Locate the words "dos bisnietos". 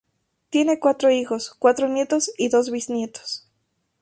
2.49-3.47